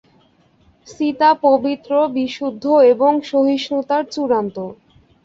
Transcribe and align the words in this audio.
সীতা 0.87 1.29
পবিত্র, 1.43 1.91
বিশুদ্ধ 2.15 2.63
এবং 2.93 3.11
সহিষ্ণুতার 3.31 4.03
চূড়ান্ত। 4.13 4.57